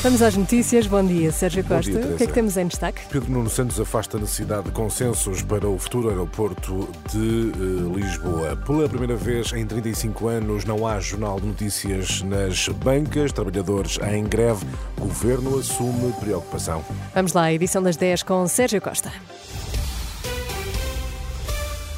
[0.00, 0.86] Vamos às notícias.
[0.86, 1.90] Bom dia, Sérgio Costa.
[1.90, 3.00] dia, o que é que temos em destaque?
[3.10, 8.56] Pedro Nuno Santos afasta a necessidade de consensos para o futuro aeroporto de eh, Lisboa.
[8.64, 14.22] Pela primeira vez em 35 anos não há jornal de notícias nas bancas, trabalhadores em
[14.22, 14.64] greve,
[14.96, 16.84] governo assume preocupação.
[17.12, 19.10] Vamos lá, edição das 10 com Sérgio Costa.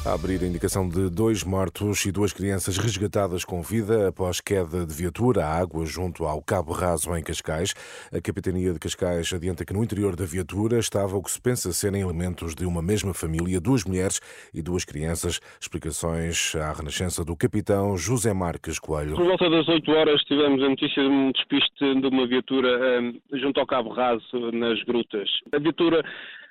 [0.03, 4.83] A abrir a indicação de dois mortos e duas crianças resgatadas com vida após queda
[4.83, 7.75] de viatura à água junto ao Cabo Raso, em Cascais.
[8.11, 11.71] A Capitania de Cascais adianta que no interior da viatura estava o que se pensa
[11.71, 14.19] serem elementos de uma mesma família, duas mulheres
[14.51, 15.39] e duas crianças.
[15.61, 19.15] Explicações à renascença do capitão José Marques Coelho.
[19.15, 23.37] Por volta das 8 horas tivemos a notícia de um despiste de uma viatura eh,
[23.37, 25.29] junto ao Cabo Raso, nas grutas.
[25.53, 26.03] A viatura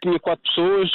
[0.03, 0.89] tinha quatro pessoas,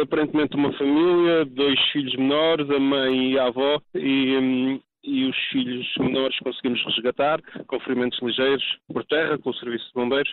[0.00, 5.36] aparentemente uma família, dois filhos menores, a mãe e a avó, e, hum, e os
[5.50, 10.32] filhos menores conseguimos resgatar com ferimentos ligeiros por terra, com o serviço de bombeiros,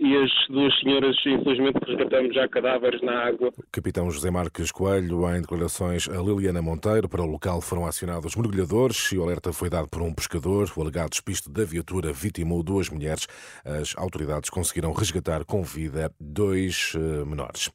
[0.00, 3.52] e as duas senhoras, infelizmente, resgatamos já cadáveres na água.
[3.70, 9.12] Capitão José Marques Coelho, em declarações a Liliana Monteiro, para o local foram acionados mergulhadores
[9.12, 10.72] e o alerta foi dado por um pescador.
[10.74, 13.26] O alegado despiste da viatura vitimou duas mulheres.
[13.62, 17.70] As autoridades conseguiram resgatar com vida dois eh, menores.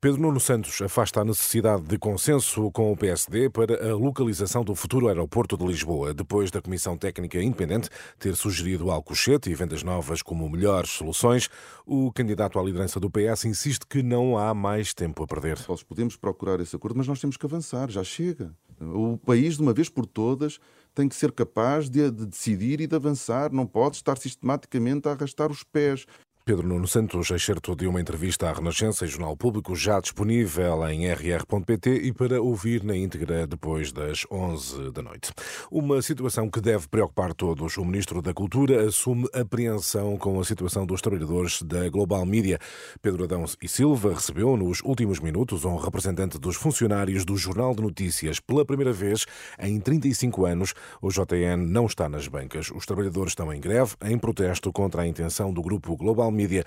[0.00, 4.74] Pedro Nuno Santos afasta a necessidade de consenso com o PSD para a localização do
[4.74, 10.22] futuro aeroporto de Lisboa, depois da Comissão Técnica Independente ter sugerido Alcochete e Vendas Novas
[10.22, 11.50] como melhores soluções.
[11.86, 15.58] O candidato à liderança do PS insiste que não há mais tempo a perder.
[15.68, 18.54] Nós podemos procurar esse acordo, mas nós temos que avançar, já chega.
[18.80, 20.58] O país, de uma vez por todas,
[20.94, 25.12] tem que ser capaz de, de decidir e de avançar, não pode estar sistematicamente a
[25.12, 26.06] arrastar os pés.
[26.48, 31.06] Pedro Nuno Santos, excerto de uma entrevista à Renascença e Jornal Público, já disponível em
[31.06, 35.30] rr.pt e para ouvir na íntegra depois das 11 da noite.
[35.70, 37.76] Uma situação que deve preocupar todos.
[37.76, 42.58] O Ministro da Cultura assume apreensão com a situação dos trabalhadores da Global Media.
[43.02, 47.82] Pedro Adão e Silva recebeu nos últimos minutos um representante dos funcionários do Jornal de
[47.82, 48.40] Notícias.
[48.40, 49.26] Pela primeira vez
[49.60, 50.72] em 35 anos,
[51.02, 52.70] o JN não está nas bancas.
[52.70, 56.64] Os trabalhadores estão em greve em protesto contra a intenção do grupo Global Media de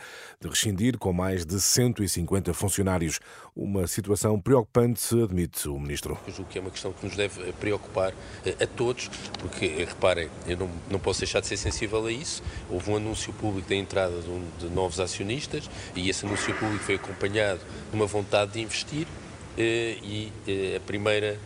[0.47, 3.19] rescindir com mais de 150 funcionários.
[3.55, 6.17] Uma situação preocupante, admite o ministro.
[6.27, 8.13] Eu julgo que é uma questão que nos deve preocupar
[8.45, 9.09] eh, a todos,
[9.39, 12.41] porque, eh, reparem, eu não, não posso deixar de ser sensível a isso.
[12.69, 16.83] Houve um anúncio público da entrada de, um- de novos acionistas e esse anúncio público
[16.83, 17.59] foi acompanhado
[17.89, 19.05] de uma vontade de investir
[19.57, 21.37] eh, e eh, a primeira eh,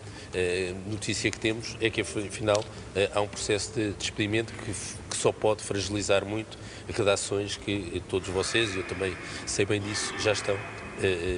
[0.88, 2.64] notícia que temos é que, afinal,
[2.96, 4.74] eh, há um processo de despedimento que,
[5.10, 9.16] que só pode fragilizar muito as redações que eh, todos vocês, e eu também
[9.46, 10.75] sei bem disso, já estão eh, eh,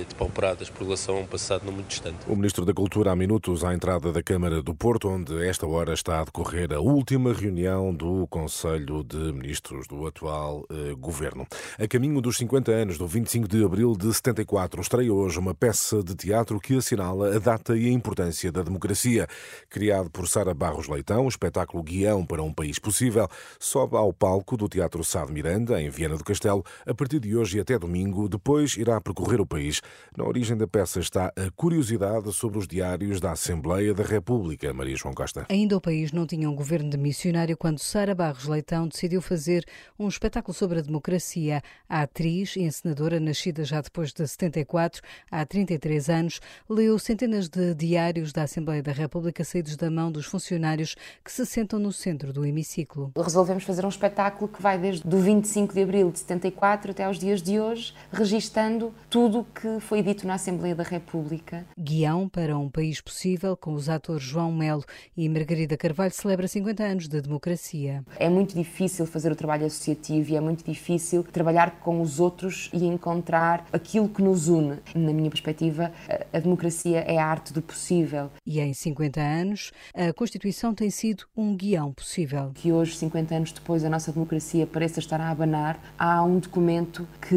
[0.07, 2.17] depauperadas por relação a um passado não muito distante.
[2.27, 5.93] O Ministro da Cultura há minutos à entrada da Câmara do Porto, onde esta hora
[5.93, 11.47] está a decorrer a última reunião do Conselho de Ministros do atual eh, Governo.
[11.79, 16.03] A caminho dos 50 anos do 25 de abril de 74, estreia hoje uma peça
[16.03, 19.27] de teatro que assinala a data e a importância da democracia.
[19.69, 23.27] Criado por Sara Barros Leitão, o espetáculo Guião para um País Possível
[23.59, 27.35] sobe ao palco do Teatro Sá de Miranda, em Viana do Castelo, a partir de
[27.35, 28.29] hoje e até domingo.
[28.29, 29.81] Depois irá percorrer o país.
[30.15, 34.95] Na origem da peça está a curiosidade sobre os diários da Assembleia da República, Maria
[34.95, 35.45] João Costa.
[35.49, 39.65] Ainda o país não tinha um governo de missionário quando Sara Barros Leitão decidiu fazer
[39.97, 41.61] um espetáculo sobre a democracia.
[41.87, 47.73] A atriz e encenadora, nascida já depois de 74, há 33 anos, leu centenas de
[47.73, 52.33] diários da Assembleia da República saídos da mão dos funcionários que se sentam no centro
[52.33, 53.11] do hemiciclo.
[53.15, 57.17] resolvemos fazer um espetáculo que vai desde do 25 de abril de 74 até aos
[57.17, 61.65] dias de hoje, registando tudo o que foi dito na Assembleia da República.
[61.77, 64.83] Guião para um país possível, com os atores João Melo
[65.15, 68.03] e Margarida Carvalho, celebra 50 anos de democracia.
[68.19, 72.69] É muito difícil fazer o trabalho associativo e é muito difícil trabalhar com os outros
[72.73, 74.77] e encontrar aquilo que nos une.
[74.95, 75.91] Na minha perspectiva,
[76.33, 78.29] a- democracia é a arte do possível.
[78.45, 82.51] E em 50 anos, a Constituição tem sido um guião possível.
[82.55, 87.07] Que hoje, 50 anos depois, a nossa democracia pareça estar a abanar, há um documento
[87.21, 87.35] que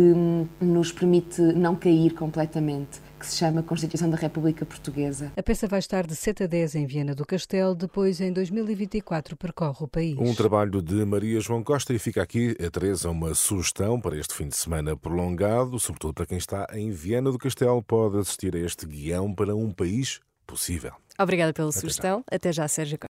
[0.65, 5.33] nos permite não cair completamente, que se chama Constituição da República Portuguesa.
[5.37, 9.37] A peça vai estar de 7 a 10 em Viena do Castelo, depois em 2024
[9.37, 10.17] percorre o país.
[10.19, 14.35] Um trabalho de Maria João Costa e fica aqui, a Teresa, uma sugestão para este
[14.35, 18.59] fim de semana prolongado, sobretudo para quem está em Viana do Castelo, pode assistir a
[18.61, 20.93] este guião para um país possível.
[21.19, 21.81] Obrigada pela já.
[21.81, 22.25] sugestão.
[22.31, 22.99] Até já, Sérgio Costa.